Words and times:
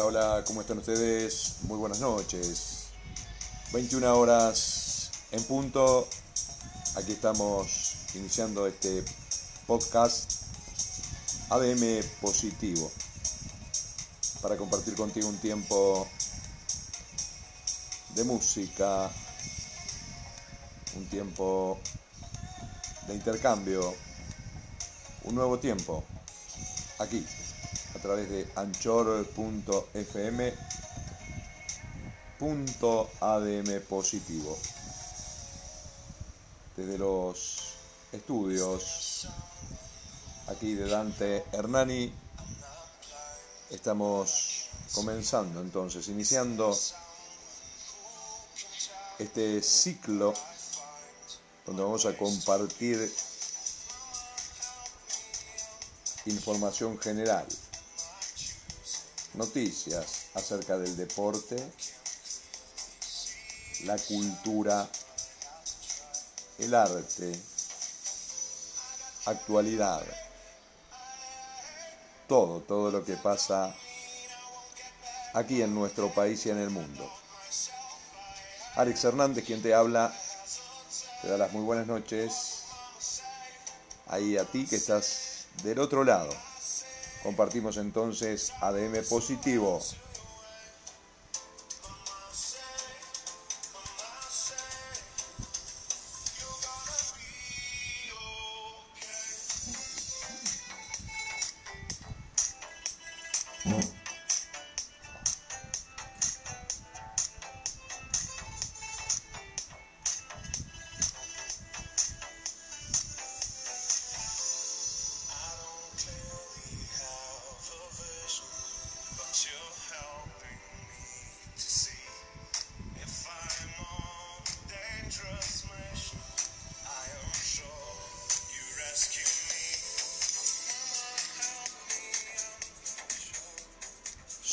Hola, 0.00 0.44
¿cómo 0.46 0.60
están 0.60 0.78
ustedes? 0.78 1.56
Muy 1.62 1.76
buenas 1.76 1.98
noches. 1.98 2.88
21 3.72 4.16
horas 4.16 5.10
en 5.32 5.42
punto. 5.42 6.06
Aquí 6.94 7.12
estamos 7.12 7.94
iniciando 8.14 8.66
este 8.66 9.02
podcast 9.66 10.30
ADM 11.50 12.04
positivo 12.20 12.92
para 14.40 14.56
compartir 14.56 14.94
contigo 14.94 15.28
un 15.28 15.38
tiempo 15.38 16.06
de 18.14 18.24
música, 18.24 19.10
un 20.94 21.08
tiempo 21.08 21.80
de 23.08 23.14
intercambio, 23.14 23.94
un 25.24 25.34
nuevo 25.34 25.58
tiempo 25.58 26.04
aquí 26.98 27.26
a 27.98 28.00
través 28.00 28.30
de 28.30 28.46
anchor.fm 28.54 30.54
.adm 33.20 33.80
positivo. 33.88 34.56
Desde 36.76 36.96
los 36.96 37.74
estudios 38.12 39.26
aquí 40.46 40.74
de 40.74 40.88
Dante 40.88 41.44
Hernani 41.52 42.12
estamos 43.70 44.68
comenzando 44.94 45.60
entonces 45.60 46.06
iniciando 46.08 46.78
este 49.18 49.60
ciclo 49.60 50.32
donde 51.66 51.82
vamos 51.82 52.06
a 52.06 52.16
compartir 52.16 53.12
información 56.26 56.96
general 57.00 57.46
noticias 59.38 60.26
acerca 60.34 60.76
del 60.76 60.96
deporte, 60.96 61.56
la 63.84 63.96
cultura, 63.96 64.88
el 66.58 66.74
arte, 66.74 67.40
actualidad, 69.26 70.04
todo, 72.26 72.60
todo 72.60 72.90
lo 72.90 73.04
que 73.04 73.16
pasa 73.16 73.74
aquí 75.34 75.62
en 75.62 75.72
nuestro 75.72 76.12
país 76.12 76.44
y 76.46 76.50
en 76.50 76.58
el 76.58 76.70
mundo. 76.70 77.08
Alex 78.74 79.04
Hernández, 79.04 79.44
quien 79.44 79.62
te 79.62 79.72
habla, 79.72 80.12
te 81.22 81.28
da 81.28 81.38
las 81.38 81.52
muy 81.52 81.62
buenas 81.62 81.86
noches. 81.86 82.64
Ahí 84.08 84.36
a 84.36 84.44
ti 84.44 84.66
que 84.66 84.76
estás 84.76 85.46
del 85.62 85.78
otro 85.78 86.02
lado. 86.02 86.30
Compartimos 87.22 87.76
entonces 87.76 88.52
ADM 88.60 89.04
positivo. 89.08 89.80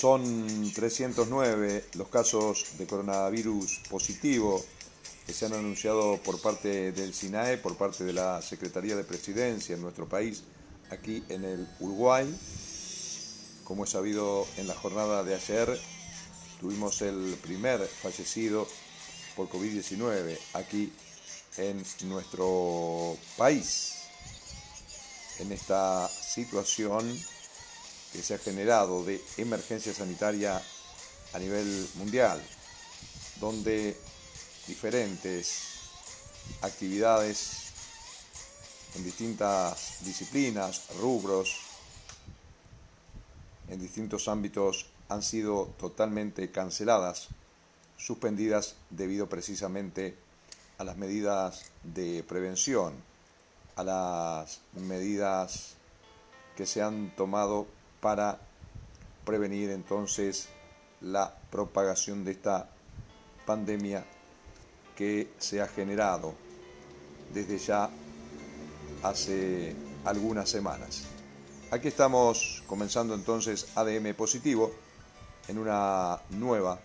Son 0.05 0.21
309 0.71 1.85
los 1.95 2.09
casos 2.09 2.77
de 2.77 2.85
coronavirus 2.85 3.81
positivo 3.89 4.63
que 5.25 5.33
se 5.33 5.47
han 5.47 5.53
anunciado 5.53 6.19
por 6.23 6.39
parte 6.39 6.91
del 6.91 7.11
SINAE, 7.11 7.57
por 7.57 7.75
parte 7.75 8.03
de 8.03 8.13
la 8.13 8.39
Secretaría 8.43 8.95
de 8.95 9.03
Presidencia 9.03 9.73
en 9.73 9.81
nuestro 9.81 10.07
país, 10.07 10.43
aquí 10.91 11.23
en 11.29 11.43
el 11.43 11.67
Uruguay. 11.79 12.31
Como 13.63 13.85
es 13.85 13.89
sabido, 13.89 14.45
en 14.57 14.67
la 14.67 14.75
jornada 14.75 15.23
de 15.23 15.33
ayer 15.33 15.81
tuvimos 16.59 17.01
el 17.01 17.35
primer 17.41 17.79
fallecido 17.87 18.67
por 19.35 19.49
COVID-19 19.49 20.37
aquí 20.53 20.93
en 21.57 21.83
nuestro 22.07 23.17
país. 23.37 23.93
En 25.39 25.51
esta 25.51 26.07
situación 26.07 27.11
que 28.15 28.23
se 28.23 28.35
ha 28.35 28.37
generado 28.37 29.03
de 29.03 29.21
emergencia 29.37 29.93
sanitaria 29.93 30.61
a 31.33 31.39
nivel 31.39 31.87
mundial, 31.95 32.41
donde 33.41 33.97
diferentes 34.67 35.89
actividades 36.61 37.73
en 38.95 39.03
distintas 39.03 39.97
disciplinas, 40.05 40.83
rubros, 40.99 41.57
en 43.67 43.81
distintos 43.81 44.27
ámbitos 44.27 44.85
han 45.09 45.21
sido 45.21 45.73
totalmente 45.77 46.51
canceladas, 46.51 47.27
suspendidas 47.97 48.75
debido 48.89 49.27
precisamente 49.27 50.15
a 50.77 50.83
las 50.85 50.95
medidas 50.95 51.65
de 51.83 52.23
prevención, 52.23 52.93
a 53.75 53.83
las 53.83 54.61
medidas 54.73 55.73
que 56.55 56.65
se 56.65 56.81
han 56.81 57.13
tomado 57.15 57.67
para 58.01 58.39
prevenir 59.25 59.71
entonces 59.71 60.49
la 61.01 61.35
propagación 61.51 62.23
de 62.23 62.31
esta 62.31 62.69
pandemia 63.45 64.05
que 64.95 65.31
se 65.37 65.61
ha 65.61 65.67
generado 65.67 66.33
desde 67.33 67.57
ya 67.57 67.89
hace 69.03 69.75
algunas 70.05 70.49
semanas. 70.49 71.03
Aquí 71.71 71.87
estamos 71.87 72.63
comenzando 72.67 73.13
entonces 73.13 73.67
ADM 73.75 74.13
positivo 74.15 74.71
en 75.47 75.57
una 75.57 76.19
nueva, 76.29 76.79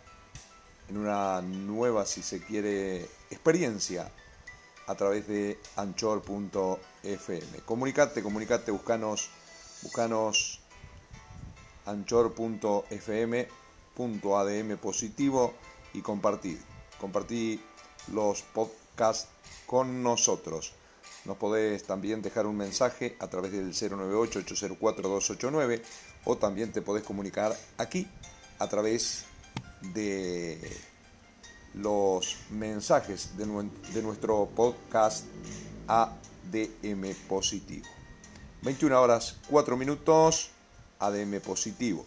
en 0.88 0.96
una 0.96 1.40
nueva, 1.42 2.04
si 2.04 2.22
se 2.22 2.42
quiere, 2.42 3.02
experiencia 3.30 4.10
a 4.86 4.94
través 4.94 5.28
de 5.28 5.58
anchor.fm. 5.76 7.58
Comunicate, 7.64 8.22
comunicate, 8.22 8.70
buscanos, 8.70 9.30
buscanos 9.82 10.59
anchor.fm.adm 11.86 14.76
positivo 14.78 15.54
y 15.92 16.02
compartir. 16.02 16.60
Compartí 16.98 17.60
los 18.12 18.42
podcasts 18.42 19.28
con 19.66 20.02
nosotros. 20.02 20.72
Nos 21.24 21.36
podés 21.36 21.84
también 21.84 22.20
dejar 22.22 22.46
un 22.46 22.56
mensaje 22.56 23.16
a 23.18 23.28
través 23.28 23.52
del 23.52 23.72
098-804-289 23.72 25.82
o 26.24 26.36
también 26.36 26.72
te 26.72 26.82
podés 26.82 27.04
comunicar 27.04 27.56
aquí 27.76 28.08
a 28.58 28.66
través 28.68 29.24
de 29.94 30.58
los 31.74 32.38
mensajes 32.50 33.36
de, 33.36 33.46
de 33.94 34.02
nuestro 34.02 34.46
podcast 34.46 35.24
ADM 35.86 37.14
Positivo. 37.28 37.86
21 38.62 39.00
horas 39.00 39.36
4 39.48 39.76
minutos. 39.76 40.50
ADM 41.00 41.40
positivo. 41.40 42.04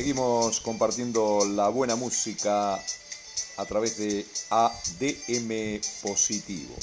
Seguimos 0.00 0.60
compartiendo 0.60 1.44
la 1.44 1.68
buena 1.68 1.94
música 1.94 2.74
a 2.74 3.64
través 3.66 3.98
de 3.98 4.24
ADM 4.48 5.78
Positivo. 6.00 6.74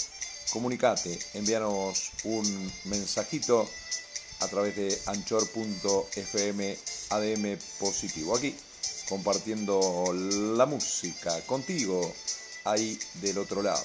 Comunicate, 0.54 1.18
envíanos 1.34 2.12
un 2.26 2.72
mensajito 2.86 3.68
a 4.42 4.48
través 4.48 4.76
de 4.76 4.96
anchor.fm 5.08 6.78
ADM 7.10 7.58
Positivo. 7.80 8.36
Aquí 8.36 8.56
compartiendo 9.10 10.14
la 10.56 10.68
música 10.68 11.42
contigo 11.48 12.14
ahí 12.66 13.00
del 13.16 13.40
otro 13.40 13.64
lado. 13.64 13.84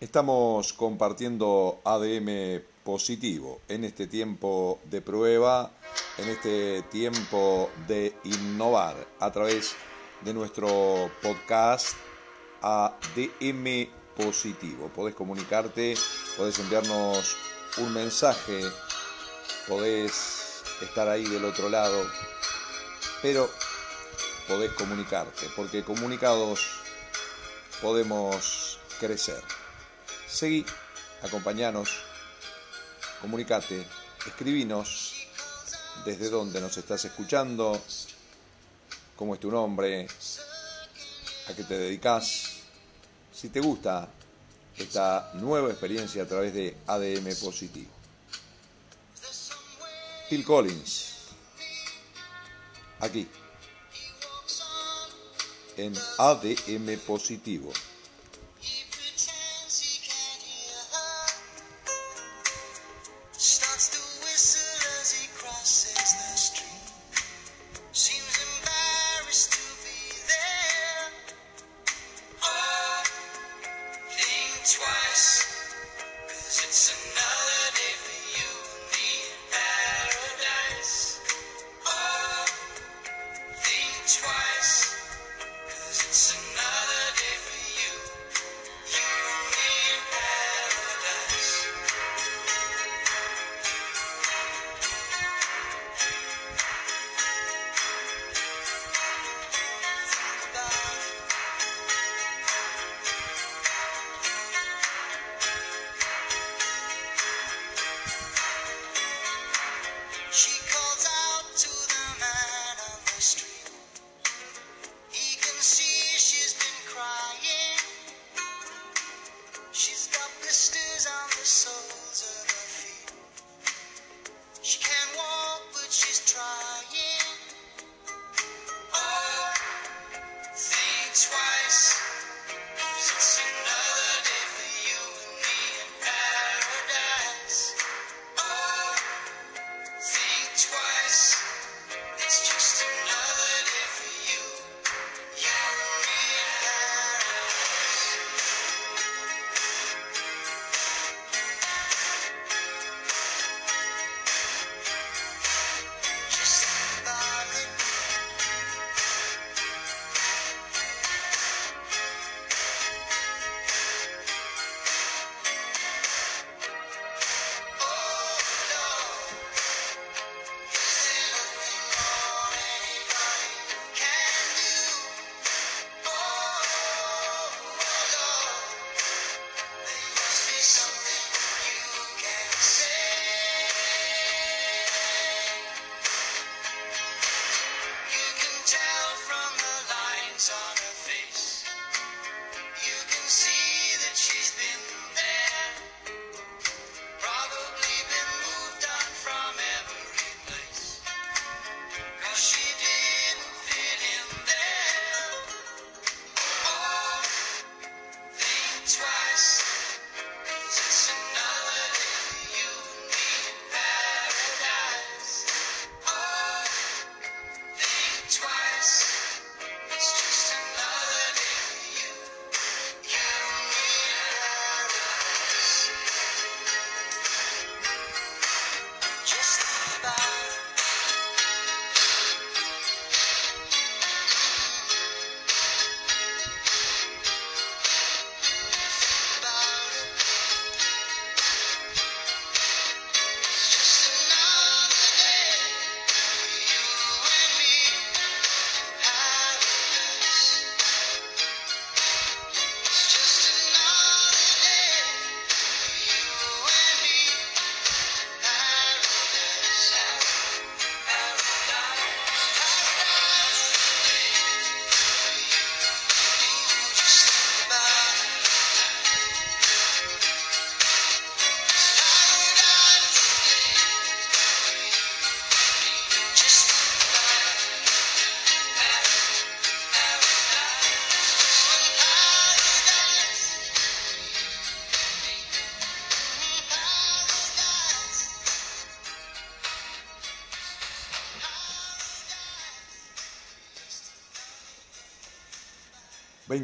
Estamos 0.00 0.72
compartiendo 0.74 1.80
ADM 1.82 2.62
positivo 2.84 3.60
en 3.66 3.82
este 3.82 4.06
tiempo 4.06 4.78
de 4.84 5.00
prueba, 5.00 5.72
en 6.18 6.28
este 6.28 6.82
tiempo 6.82 7.68
de 7.88 8.14
innovar 8.22 8.94
a 9.18 9.32
través 9.32 9.74
de 10.24 10.32
nuestro 10.32 11.10
podcast 11.20 11.96
ADM 12.62 13.88
positivo. 14.16 14.88
Podés 14.94 15.16
comunicarte, 15.16 15.96
podés 16.36 16.60
enviarnos 16.60 17.36
un 17.78 17.92
mensaje, 17.92 18.60
podés 19.66 20.62
estar 20.80 21.08
ahí 21.08 21.24
del 21.24 21.44
otro 21.44 21.68
lado, 21.68 22.00
pero 23.20 23.50
podés 24.46 24.70
comunicarte, 24.74 25.48
porque 25.56 25.82
comunicados 25.82 26.60
podemos 27.82 28.78
crecer. 29.00 29.57
Seguí, 30.28 30.64
acompañanos, 31.22 31.88
comunicate, 33.22 33.86
escribinos 34.26 35.26
desde 36.04 36.28
dónde 36.28 36.60
nos 36.60 36.76
estás 36.76 37.02
escuchando, 37.06 37.80
cómo 39.16 39.34
es 39.34 39.40
tu 39.40 39.50
nombre, 39.50 40.06
a 41.48 41.54
qué 41.54 41.64
te 41.64 41.78
dedicas, 41.78 42.58
si 43.32 43.48
te 43.48 43.60
gusta 43.60 44.06
esta 44.76 45.30
nueva 45.34 45.70
experiencia 45.70 46.24
a 46.24 46.26
través 46.26 46.52
de 46.52 46.76
ADM 46.86 47.34
positivo. 47.42 47.90
Phil 50.28 50.44
Collins, 50.44 51.14
aquí, 53.00 53.26
en 55.78 55.94
ADM 56.18 56.98
positivo. 57.06 57.72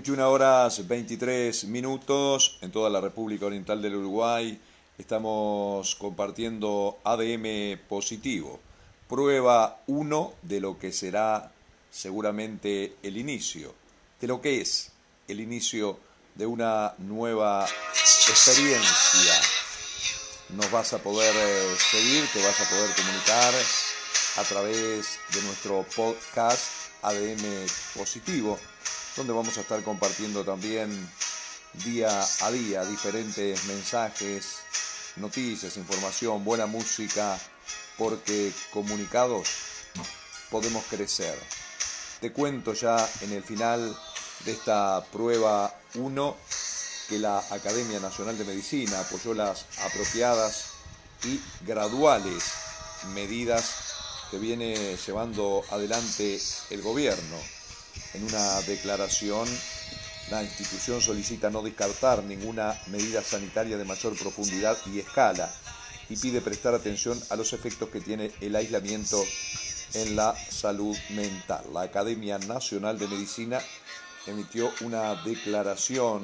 Horas 0.02 0.88
23 0.88 1.64
minutos 1.66 2.58
en 2.60 2.72
toda 2.72 2.90
la 2.90 3.00
República 3.00 3.46
Oriental 3.46 3.80
del 3.80 3.94
Uruguay. 3.94 4.60
Estamos 4.98 5.94
compartiendo 5.94 6.98
ADM 7.04 7.78
positivo. 7.88 8.58
Prueba 9.08 9.82
1 9.86 10.32
de 10.42 10.60
lo 10.60 10.78
que 10.78 10.90
será 10.90 11.52
seguramente 11.90 12.96
el 13.02 13.16
inicio, 13.16 13.72
de 14.20 14.26
lo 14.26 14.40
que 14.40 14.60
es 14.60 14.90
el 15.28 15.40
inicio 15.40 16.00
de 16.34 16.46
una 16.46 16.94
nueva 16.98 17.64
experiencia. 17.64 19.34
Nos 20.50 20.70
vas 20.72 20.92
a 20.92 20.98
poder 20.98 21.34
eh, 21.36 21.76
seguir, 21.78 22.26
te 22.32 22.42
vas 22.42 22.60
a 22.60 22.68
poder 22.68 22.90
comunicar 22.96 23.54
a 24.38 24.42
través 24.42 25.18
de 25.32 25.42
nuestro 25.42 25.86
podcast 25.94 26.62
ADM 27.02 27.66
positivo 27.96 28.58
donde 29.16 29.32
vamos 29.32 29.56
a 29.58 29.60
estar 29.60 29.82
compartiendo 29.82 30.44
también 30.44 30.90
día 31.84 32.10
a 32.40 32.50
día 32.50 32.84
diferentes 32.84 33.64
mensajes, 33.64 34.58
noticias, 35.16 35.76
información, 35.76 36.44
buena 36.44 36.66
música, 36.66 37.38
porque 37.96 38.52
comunicados 38.72 39.48
podemos 40.50 40.84
crecer. 40.84 41.38
Te 42.20 42.32
cuento 42.32 42.74
ya 42.74 43.08
en 43.20 43.32
el 43.32 43.42
final 43.42 43.96
de 44.44 44.52
esta 44.52 45.04
prueba 45.12 45.74
1 45.94 46.36
que 47.08 47.18
la 47.18 47.38
Academia 47.50 48.00
Nacional 48.00 48.36
de 48.38 48.44
Medicina 48.44 49.00
apoyó 49.00 49.34
las 49.34 49.66
apropiadas 49.84 50.66
y 51.24 51.40
graduales 51.66 52.44
medidas 53.14 53.74
que 54.30 54.38
viene 54.38 54.96
llevando 54.96 55.62
adelante 55.70 56.40
el 56.70 56.82
gobierno. 56.82 57.53
En 58.14 58.22
una 58.22 58.60
declaración, 58.62 59.48
la 60.30 60.42
institución 60.42 61.00
solicita 61.00 61.50
no 61.50 61.62
descartar 61.62 62.22
ninguna 62.22 62.80
medida 62.86 63.22
sanitaria 63.22 63.76
de 63.76 63.84
mayor 63.84 64.16
profundidad 64.16 64.78
y 64.86 65.00
escala 65.00 65.52
y 66.08 66.16
pide 66.16 66.40
prestar 66.40 66.74
atención 66.74 67.20
a 67.30 67.36
los 67.36 67.52
efectos 67.52 67.88
que 67.88 68.00
tiene 68.00 68.30
el 68.40 68.54
aislamiento 68.54 69.20
en 69.94 70.14
la 70.14 70.34
salud 70.34 70.96
mental. 71.10 71.64
La 71.72 71.82
Academia 71.82 72.38
Nacional 72.38 72.98
de 72.98 73.08
Medicina 73.08 73.60
emitió 74.26 74.70
una 74.82 75.16
declaración 75.24 76.22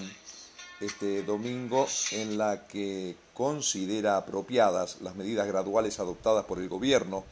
este 0.80 1.22
domingo 1.24 1.86
en 2.12 2.38
la 2.38 2.66
que 2.66 3.16
considera 3.34 4.16
apropiadas 4.16 5.00
las 5.00 5.16
medidas 5.16 5.46
graduales 5.46 5.98
adoptadas 5.98 6.44
por 6.44 6.60
el 6.60 6.68
gobierno 6.68 7.24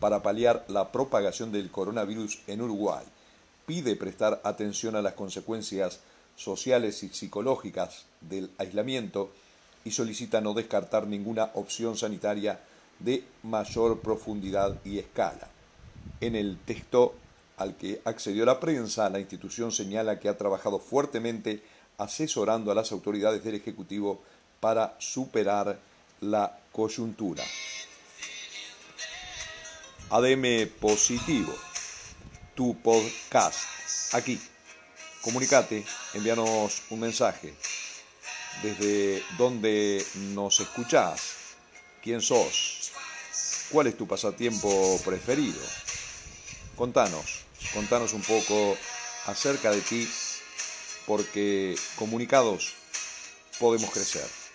para 0.00 0.22
paliar 0.22 0.64
la 0.68 0.90
propagación 0.90 1.52
del 1.52 1.70
coronavirus 1.70 2.40
en 2.46 2.62
Uruguay. 2.62 3.04
Pide 3.66 3.96
prestar 3.96 4.40
atención 4.44 4.96
a 4.96 5.02
las 5.02 5.14
consecuencias 5.14 6.00
sociales 6.36 7.02
y 7.02 7.08
psicológicas 7.08 8.06
del 8.20 8.50
aislamiento 8.58 9.32
y 9.84 9.90
solicita 9.90 10.40
no 10.40 10.54
descartar 10.54 11.06
ninguna 11.06 11.50
opción 11.54 11.96
sanitaria 11.96 12.60
de 13.00 13.24
mayor 13.42 14.00
profundidad 14.00 14.78
y 14.84 14.98
escala. 14.98 15.48
En 16.20 16.36
el 16.36 16.58
texto 16.64 17.14
al 17.56 17.76
que 17.76 18.00
accedió 18.04 18.44
la 18.44 18.60
prensa, 18.60 19.08
la 19.10 19.20
institución 19.20 19.72
señala 19.72 20.20
que 20.20 20.28
ha 20.28 20.36
trabajado 20.36 20.78
fuertemente 20.78 21.62
asesorando 21.98 22.70
a 22.70 22.74
las 22.74 22.92
autoridades 22.92 23.42
del 23.42 23.54
Ejecutivo 23.54 24.22
para 24.60 24.94
superar 24.98 25.78
la 26.20 26.58
coyuntura. 26.72 27.44
ADM 30.10 30.68
Positivo, 30.80 31.52
tu 32.56 32.74
podcast, 32.80 33.58
aquí. 34.14 34.40
Comunicate, 35.20 35.84
envíanos 36.14 36.82
un 36.90 37.00
mensaje. 37.00 37.54
Desde 38.62 39.22
dónde 39.36 40.04
nos 40.32 40.58
escuchás, 40.60 41.20
quién 42.02 42.22
sos, 42.22 42.92
cuál 43.70 43.88
es 43.88 43.96
tu 43.96 44.08
pasatiempo 44.08 44.98
preferido. 45.04 45.60
Contanos, 46.76 47.44
contanos 47.74 48.14
un 48.14 48.22
poco 48.22 48.76
acerca 49.26 49.70
de 49.70 49.82
ti 49.82 50.08
porque 51.06 51.76
comunicados 51.96 52.72
podemos 53.58 53.90
crecer. 53.90 54.45